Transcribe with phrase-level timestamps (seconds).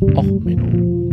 [0.00, 1.10] Och, Menno.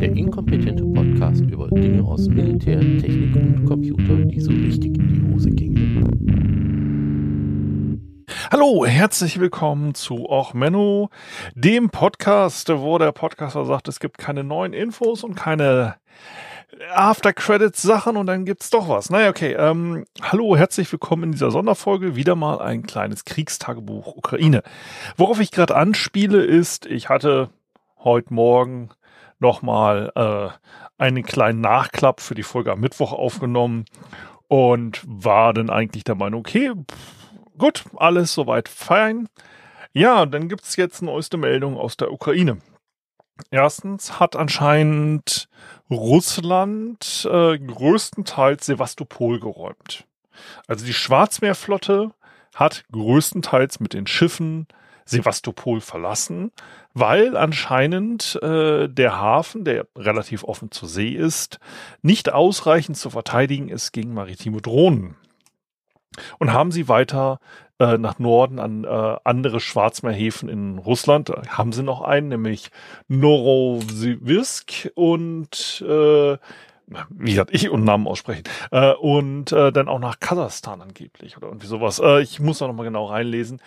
[0.00, 5.32] Der inkompetente Podcast über Dinge aus Militär, Technik und Computer, die so richtig in die
[5.32, 5.86] Hose gingen.
[8.50, 11.10] Hallo, herzlich willkommen zu Och Menno,
[11.54, 15.94] dem Podcast, wo der Podcaster sagt, es gibt keine neuen Infos und keine
[16.92, 19.08] After Credits Sachen und dann gibt's doch was.
[19.08, 19.52] Naja, okay.
[19.52, 22.16] Ähm, hallo, herzlich willkommen in dieser Sonderfolge.
[22.16, 24.62] Wieder mal ein kleines Kriegstagebuch Ukraine.
[25.16, 27.50] Worauf ich gerade anspiele ist, ich hatte
[27.98, 28.90] heute Morgen
[29.38, 30.48] nochmal äh,
[30.98, 33.84] einen kleinen Nachklapp für die Folge am Mittwoch aufgenommen
[34.48, 39.28] und war dann eigentlich der Meinung, okay, pff, gut, alles soweit fein.
[39.92, 42.58] Ja, dann gibt's jetzt neueste Meldung aus der Ukraine.
[43.50, 45.48] Erstens hat anscheinend
[45.90, 50.06] Russland äh, größtenteils Sevastopol geräumt.
[50.66, 52.10] Also die Schwarzmeerflotte
[52.54, 54.66] hat größtenteils mit den Schiffen
[55.04, 56.50] Sevastopol verlassen,
[56.92, 61.60] weil anscheinend äh, der Hafen, der relativ offen zur See ist,
[62.02, 65.14] nicht ausreichend zu verteidigen ist gegen maritime Drohnen.
[66.38, 67.38] Und haben sie weiter
[67.78, 71.28] äh, nach Norden an äh, andere Schwarzmeerhäfen in Russland.
[71.28, 72.70] Da haben sie noch einen, nämlich
[73.08, 76.38] Novosibirsk und äh,
[77.10, 78.44] wie gesagt, ich und Namen aussprechen.
[78.70, 81.98] Äh, und äh, dann auch nach Kasachstan angeblich oder irgendwie sowas.
[81.98, 83.60] Äh, ich muss da nochmal genau reinlesen.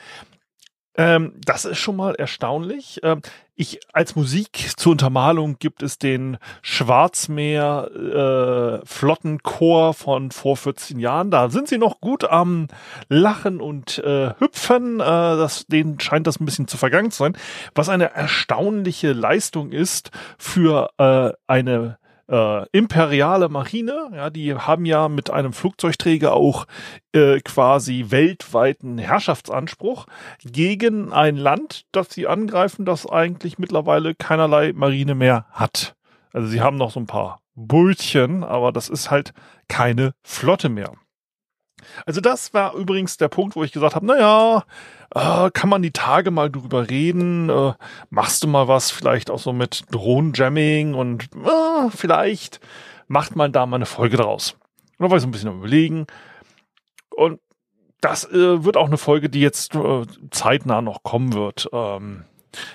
[0.99, 2.99] Ähm, das ist schon mal erstaunlich.
[3.03, 3.21] Ähm,
[3.55, 11.31] ich als Musik zur Untermalung gibt es den Schwarzmeer äh, Flottenchor von vor 14 Jahren.
[11.31, 12.67] Da sind sie noch gut am
[13.07, 14.99] Lachen und äh, Hüpfen.
[14.99, 17.37] Äh, das, denen scheint das ein bisschen zu vergangen zu sein.
[17.75, 21.97] Was eine erstaunliche Leistung ist für äh, eine
[22.29, 26.65] äh, imperiale Marine, ja, die haben ja mit einem Flugzeugträger auch
[27.13, 30.05] äh, quasi weltweiten Herrschaftsanspruch
[30.43, 35.95] gegen ein Land, das sie angreifen, das eigentlich mittlerweile keinerlei Marine mehr hat.
[36.31, 39.33] Also sie haben noch so ein paar Brötchen, aber das ist halt
[39.67, 40.93] keine Flotte mehr.
[42.05, 44.63] Also das war übrigens der Punkt, wo ich gesagt habe, naja,
[45.15, 47.49] äh, kann man die Tage mal drüber reden?
[47.49, 47.73] Äh,
[48.09, 52.59] machst du mal was vielleicht auch so mit Drohnenjamming und äh, vielleicht
[53.07, 54.57] macht man da mal eine Folge draus.
[54.97, 56.07] Und da war ich so ein bisschen am überlegen.
[57.09, 57.39] Und
[58.01, 61.69] das äh, wird auch eine Folge, die jetzt äh, zeitnah noch kommen wird.
[61.73, 62.25] Ähm,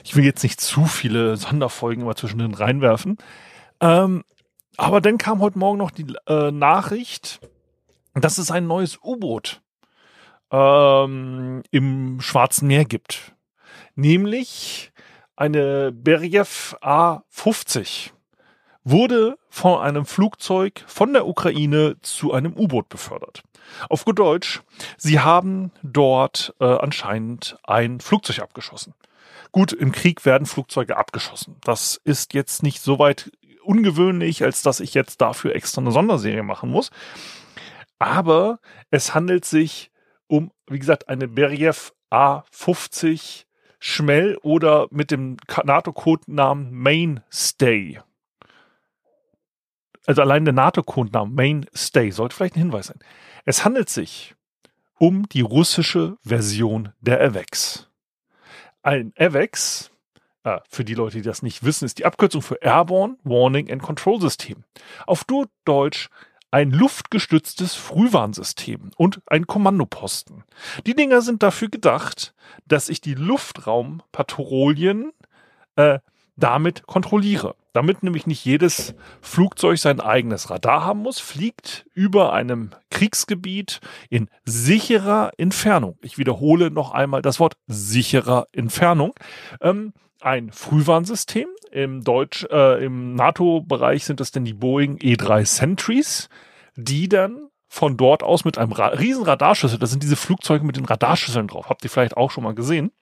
[0.02, 3.16] ich will jetzt nicht zu viele Sonderfolgen immer zwischendrin reinwerfen.
[3.80, 4.24] Ähm,
[4.76, 7.40] aber dann kam heute Morgen noch die äh, Nachricht,
[8.14, 9.60] dass es ein neues U-Boot
[10.50, 13.34] ähm, im Schwarzen Meer gibt.
[13.94, 14.92] Nämlich
[15.36, 18.10] eine Berjev A50
[18.84, 23.42] wurde von einem Flugzeug von der Ukraine zu einem U-Boot befördert.
[23.88, 24.62] Auf gut Deutsch,
[24.98, 28.94] sie haben dort äh, anscheinend ein Flugzeug abgeschossen.
[29.52, 31.56] Gut, im Krieg werden Flugzeuge abgeschossen.
[31.62, 33.32] Das ist jetzt nicht so weit
[33.62, 36.90] ungewöhnlich, als dass ich jetzt dafür extra eine Sonderserie machen muss.
[37.98, 38.60] Aber
[38.90, 39.90] es handelt sich
[40.26, 43.44] um, wie gesagt, eine Beriev A50
[43.78, 48.00] Schmell oder mit dem NATO-Codenamen Mainstay.
[50.06, 52.98] Also allein der NATO-Codenamen Mainstay sollte vielleicht ein Hinweis sein.
[53.44, 54.34] Es handelt sich
[54.98, 57.88] um die russische Version der AVEX.
[58.82, 59.90] Ein AVEX,
[60.44, 63.82] äh, für die Leute, die das nicht wissen, ist die Abkürzung für Airborne Warning and
[63.82, 64.64] Control System.
[65.06, 65.24] Auf
[65.64, 66.08] Deutsch
[66.54, 70.44] ein luftgestütztes Frühwarnsystem und ein Kommandoposten.
[70.86, 72.32] Die Dinger sind dafür gedacht,
[72.68, 75.10] dass ich die Luftraumpatrouillen
[75.74, 75.98] äh,
[76.36, 77.56] damit kontrolliere.
[77.72, 84.28] Damit nämlich nicht jedes Flugzeug sein eigenes Radar haben muss, fliegt über einem Kriegsgebiet in
[84.44, 85.98] sicherer Entfernung.
[86.02, 89.12] Ich wiederhole noch einmal das Wort sicherer Entfernung.
[89.60, 89.92] Ähm,
[90.24, 91.48] ein Frühwarnsystem.
[91.70, 96.28] Im Deutsch, äh, im NATO-Bereich sind es denn die Boeing E3 Sentries,
[96.76, 100.76] die dann von dort aus mit einem Ra riesen Radarschüssel, das sind diese Flugzeuge mit
[100.76, 102.92] den Radarschüsseln drauf, habt ihr vielleicht auch schon mal gesehen,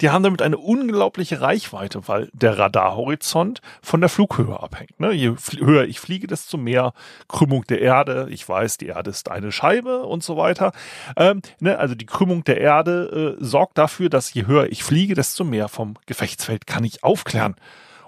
[0.00, 4.98] die haben damit eine unglaubliche Reichweite, weil der Radarhorizont von der Flughöhe abhängt.
[5.00, 5.12] Ne?
[5.12, 6.92] Je höher ich fliege, desto mehr
[7.28, 8.28] Krümmung der Erde.
[8.30, 10.72] Ich weiß, die Erde ist eine Scheibe und so weiter.
[11.16, 11.78] Ähm, ne?
[11.78, 15.68] Also die Krümmung der Erde äh, sorgt dafür, dass je höher ich fliege, desto mehr
[15.68, 17.56] vom Gefechtsfeld kann ich aufklären.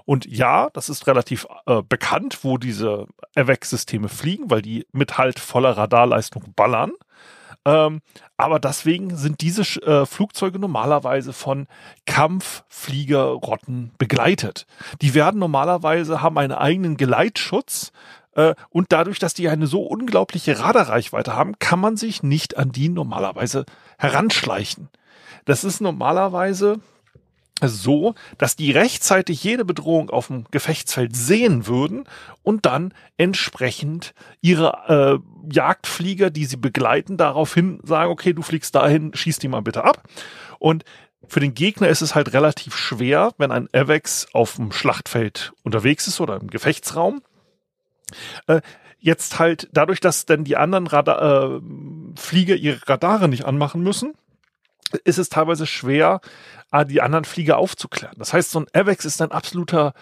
[0.05, 3.07] Und ja, das ist relativ äh, bekannt, wo diese
[3.37, 6.93] AVEX-Systeme fliegen, weil die mit halt voller Radarleistung ballern.
[7.65, 8.01] Ähm,
[8.37, 11.69] aber deswegen sind diese äh, Flugzeuge normalerweise von
[12.07, 14.67] Kampffliegerrotten begleitet.
[15.01, 17.93] Die werden normalerweise, haben einen eigenen Geleitschutz
[18.35, 22.73] Äh, und dadurch, dass die eine so unglaubliche Radarreichweite haben, kann man sich nicht an
[22.73, 23.67] die normalerweise
[23.99, 24.89] heranschleichen.
[25.45, 26.81] Das ist normalerweise
[27.69, 32.05] so, dass die rechtzeitig jede Bedrohung auf dem Gefechtsfeld sehen würden
[32.43, 39.15] und dann entsprechend ihre äh, Jagdflieger, die sie begleiten, daraufhin sagen, okay, du fliegst dahin,
[39.15, 40.03] schieß die mal bitte ab.
[40.59, 40.85] Und
[41.29, 46.07] für den Gegner ist es halt relativ schwer, wenn ein AVEX auf dem Schlachtfeld unterwegs
[46.07, 47.23] ist oder im Gefechtsraum.
[48.47, 48.61] Äh,
[48.99, 51.61] jetzt halt dadurch, dass dann die anderen Radar, äh,
[52.17, 54.15] Flieger ihre Radare nicht anmachen müssen,
[55.05, 56.21] ist es teilweise schwer,
[56.73, 58.17] äh, die anderen Flieger aufzuklären.
[58.19, 59.95] Das heißt, so ein AVEX ist ein absoluter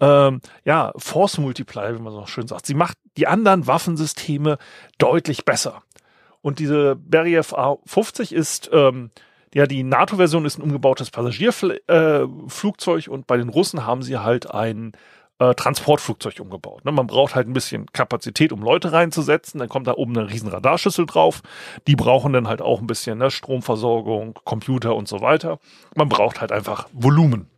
[0.00, 2.66] ähm, ja, Force Multiplier, wie man so schön sagt.
[2.66, 4.58] Sie macht die anderen Waffensysteme
[4.98, 5.82] deutlich besser.
[6.40, 9.10] Und diese Beriev A50 ist ähm,
[9.54, 14.50] ja, die NATO-Version ist ein umgebautes Passagierflugzeug äh, und bei den Russen haben sie halt
[14.50, 14.92] ein
[15.38, 16.84] äh, Transportflugzeug umgebaut.
[16.84, 16.92] Ne?
[16.92, 19.60] Man braucht halt ein bisschen Kapazität, um Leute reinzusetzen.
[19.60, 21.42] Dann kommt da oben eine riesen Radarschüssel drauf.
[21.86, 23.30] Die brauchen dann halt auch ein bisschen ne?
[23.30, 25.58] Stromversorgung, Computer und so weiter.
[25.94, 27.48] Man braucht halt einfach Volumen.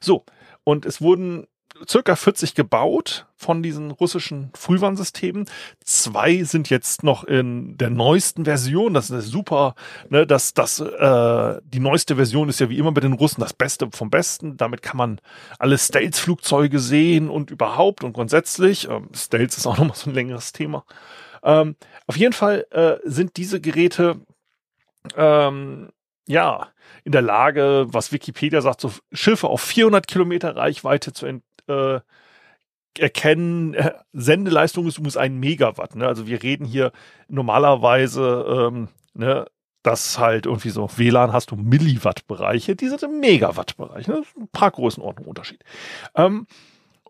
[0.00, 0.24] So,
[0.64, 1.46] und es wurden
[1.88, 5.46] circa 40 gebaut von diesen russischen Frühwarnsystemen.
[5.84, 8.94] Zwei sind jetzt noch in der neuesten Version.
[8.94, 9.74] Das ist super.
[10.08, 13.52] Ne, das, das, äh, die neueste Version ist ja wie immer bei den Russen das
[13.52, 14.56] Beste vom Besten.
[14.56, 15.20] Damit kann man
[15.58, 18.88] alle Stealth-Flugzeuge sehen und überhaupt und grundsätzlich.
[18.88, 20.84] Ähm, Stealth ist auch nochmal so ein längeres Thema.
[21.42, 21.76] Ähm,
[22.06, 24.20] auf jeden Fall äh, sind diese Geräte
[25.16, 25.90] ähm,
[26.26, 26.68] ja,
[27.04, 31.26] in der Lage, was Wikipedia sagt, so Schiffe auf 400 Kilometer Reichweite zu
[31.66, 32.00] äh,
[32.98, 35.96] erkennen, äh, Sendeleistung ist übrigens ein Megawatt.
[35.96, 36.06] Ne?
[36.06, 36.92] Also wir reden hier
[37.28, 39.46] normalerweise, ähm, ne,
[39.82, 44.06] dass halt irgendwie so WLAN hast du Milliwatt-Bereiche, die sind im Megawatt-Bereich.
[44.08, 44.22] Ne?
[44.38, 45.62] Ein paar Größenordnungen Unterschied.
[46.14, 46.46] Ähm,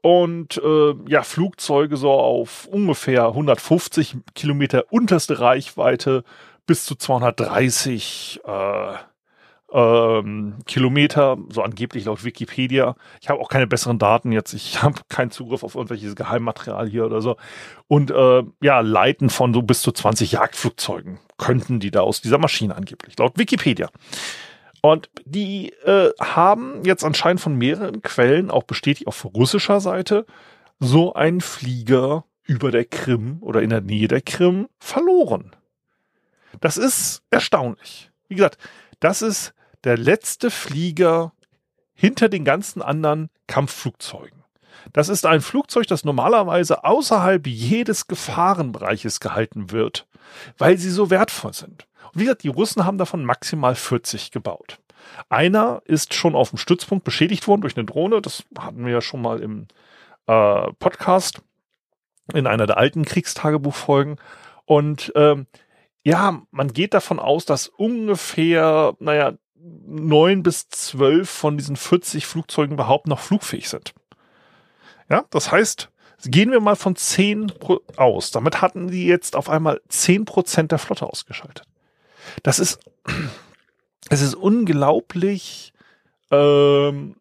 [0.02, 6.24] und äh, ja, Flugzeuge so auf ungefähr 150 Kilometer unterste Reichweite
[6.66, 8.94] bis zu 230 äh,
[9.74, 12.94] ähm, Kilometer, so angeblich laut Wikipedia.
[13.20, 14.54] Ich habe auch keine besseren Daten jetzt.
[14.54, 17.36] Ich habe keinen Zugriff auf irgendwelches Geheimmaterial hier oder so.
[17.88, 22.38] Und äh, ja, leiten von so bis zu 20 Jagdflugzeugen könnten die da aus dieser
[22.38, 23.90] Maschine angeblich, laut Wikipedia.
[24.82, 30.26] Und die äh, haben jetzt anscheinend von mehreren Quellen auch bestätigt auf russischer Seite
[30.78, 35.56] so einen Flieger über der Krim oder in der Nähe der Krim verloren.
[36.60, 38.10] Das ist erstaunlich.
[38.28, 38.58] Wie gesagt,
[39.00, 41.32] das ist der letzte Flieger
[41.94, 44.42] hinter den ganzen anderen Kampfflugzeugen.
[44.92, 50.06] Das ist ein Flugzeug, das normalerweise außerhalb jedes Gefahrenbereiches gehalten wird,
[50.58, 51.86] weil sie so wertvoll sind.
[52.12, 54.78] Und wie gesagt, die Russen haben davon maximal 40 gebaut.
[55.28, 58.20] Einer ist schon auf dem Stützpunkt beschädigt worden durch eine Drohne.
[58.20, 59.68] Das hatten wir ja schon mal im
[60.26, 61.42] äh, Podcast
[62.32, 64.16] in einer der alten Kriegstagebuchfolgen.
[64.64, 65.46] Und ähm,
[66.02, 69.34] ja, man geht davon aus, dass ungefähr, naja,
[69.64, 73.94] neun bis zwölf von diesen 40 Flugzeugen überhaupt noch flugfähig sind.
[75.08, 75.90] Ja, das heißt,
[76.26, 77.52] gehen wir mal von zehn
[77.96, 78.30] aus.
[78.30, 81.66] Damit hatten die jetzt auf einmal zehn Prozent der Flotte ausgeschaltet.
[82.42, 82.78] Das ist,
[84.10, 85.72] es ist unglaublich,
[86.30, 87.16] ähm,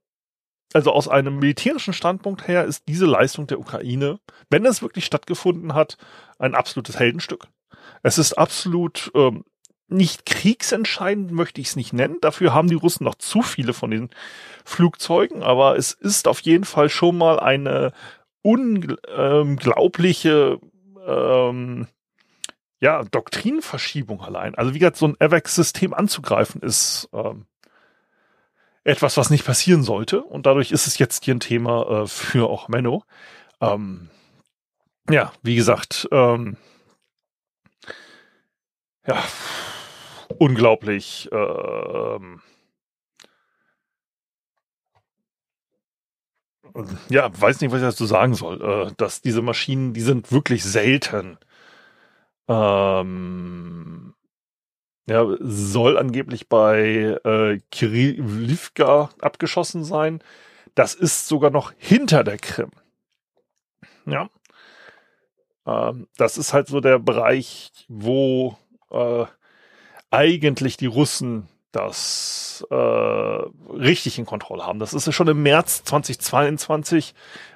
[0.74, 4.20] also aus einem militärischen Standpunkt her ist diese Leistung der Ukraine,
[4.50, 5.98] wenn es wirklich stattgefunden hat,
[6.40, 7.48] ein absolutes Heldenstück.
[8.02, 9.46] Es ist absolut ähm,
[9.94, 12.18] nicht kriegsentscheidend, möchte ich es nicht nennen.
[12.22, 14.10] Dafür haben die Russen noch zu viele von den
[14.66, 17.94] Flugzeugen, aber es ist auf jeden Fall schon mal eine
[18.42, 20.60] unglaubliche
[21.08, 21.88] ähm,
[22.80, 24.56] ja, Doktrinverschiebung allein.
[24.56, 27.46] Also wie gesagt, so ein AVAX-System anzugreifen ist ähm,
[28.84, 30.22] etwas, was nicht passieren sollte.
[30.22, 33.04] Und dadurch ist es jetzt hier ein Thema äh, für auch Menno.
[33.62, 34.10] Ähm,
[35.10, 36.58] ja, wie gesagt, ähm,
[39.08, 39.22] ja,
[40.44, 42.42] unglaublich ähm,
[47.10, 48.62] ja, weiß nicht, was ich dazu sagen soll.
[48.62, 51.38] Äh, dass diese Maschinen, die sind wirklich selten.
[52.48, 54.14] Ähm,
[55.08, 60.24] ja, soll angeblich bei äh, Kirillivka abgeschossen sein.
[60.76, 62.72] Das ist sogar noch hinter der Krim.
[64.06, 64.30] Ja.
[65.66, 68.58] Ähm, das ist halt so der Bereich, wo
[68.92, 69.26] äh,
[70.14, 74.80] eigentlich die Russen das äh, richtig in Kontrolle haben.
[74.80, 77.16] Das ist ja schon im März 2022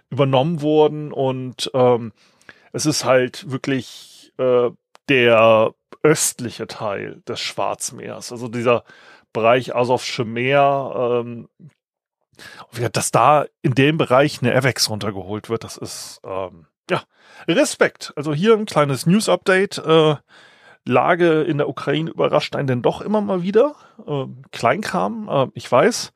[0.10, 2.14] übernommen worden und ähm,
[2.74, 4.72] es ist halt wirklich äh,
[5.08, 5.74] der
[6.04, 8.84] östliche Teil des Schwarzmeers, also dieser
[9.34, 11.50] Bereich Asowsche Meer, ähm,
[12.92, 17.04] dass da in dem Bereich eine AVEX runtergeholt wird, das ist ähm, ja,
[17.48, 18.14] Respekt.
[18.16, 19.80] Also hier ein kleines News-Update.
[19.80, 20.16] Äh,
[20.88, 23.76] Lage in der Ukraine überrascht einen denn doch immer mal wieder.
[24.06, 26.14] Äh, Kleinkram, äh, ich weiß.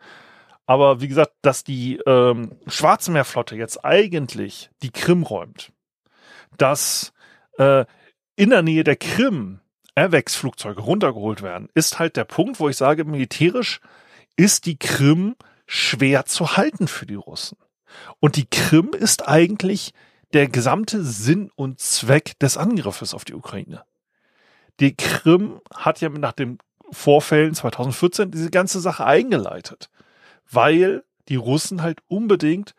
[0.65, 5.71] Aber wie gesagt, dass die ähm, Schwarzmeerflotte jetzt eigentlich die Krim räumt,
[6.57, 7.13] dass
[7.57, 7.85] äh,
[8.35, 9.59] in der Nähe der Krim
[9.95, 13.81] Airwax-Flugzeuge runtergeholt werden, ist halt der Punkt, wo ich sage, militärisch
[14.37, 15.35] ist die Krim
[15.67, 17.57] schwer zu halten für die Russen.
[18.19, 19.93] Und die Krim ist eigentlich
[20.33, 23.83] der gesamte Sinn und Zweck des Angriffes auf die Ukraine.
[24.81, 26.57] Die Krim hat ja nach den
[26.91, 29.89] Vorfällen 2014 diese ganze Sache eingeleitet
[30.51, 32.75] weil die Russen halt unbedingt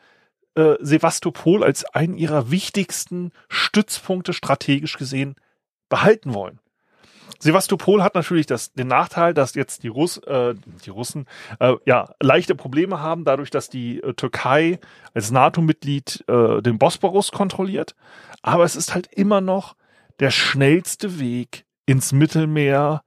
[0.55, 5.37] äh, Sevastopol als einen ihrer wichtigsten Stützpunkte strategisch gesehen
[5.89, 6.59] behalten wollen.
[7.39, 10.55] Sevastopol hat natürlich das, den Nachteil, dass jetzt die, Russ, äh,
[10.85, 11.27] die Russen
[11.59, 14.79] äh, ja leichte Probleme haben, dadurch, dass die äh, Türkei
[15.15, 17.97] als NATO-Mitglied äh, den Bosporus kontrolliert.
[18.43, 19.77] Aber es ist halt immer noch
[20.21, 23.03] der schnellste Weg ins Mittelmeer,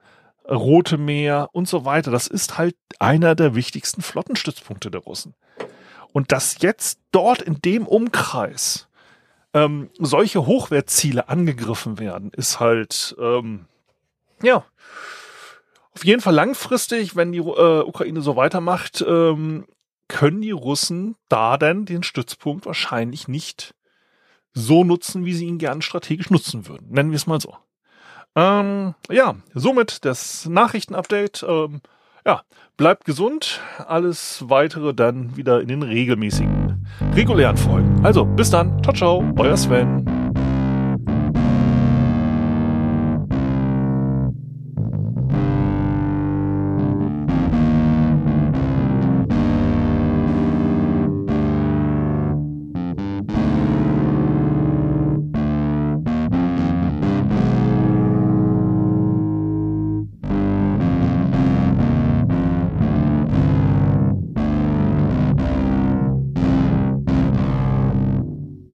[0.48, 2.12] Rote Meer und so weiter.
[2.12, 5.34] Das ist halt einer der wichtigsten Flottenstützpunkte der Russen.
[6.14, 8.88] Und dass jetzt dort in dem Umkreis
[9.56, 13.66] ähm, solche Hochwertziele angegriffen werden, ist halt, ähm,
[14.44, 14.64] ja,
[15.96, 19.66] auf jeden Fall langfristig, wenn die äh, Ukraine so weitermacht, ähm,
[20.08, 23.74] können die Russen da denn den Stützpunkt wahrscheinlich nicht
[24.54, 26.90] so nutzen, wie sie ihn gern strategisch nutzen würden.
[26.92, 27.58] Nennen wir es mal so.
[28.36, 31.46] Ähm, ja, somit das Nachrichtenupdate.
[31.48, 31.82] Ähm,
[32.26, 32.42] ja,
[32.78, 33.62] bleibt gesund.
[33.88, 38.02] Alles weitere dann wieder in den regelmäßigen, regulären Folgen.
[38.04, 38.82] Also, bis dann.
[38.84, 39.34] Ciao, ciao.
[39.38, 40.15] Euer Sven.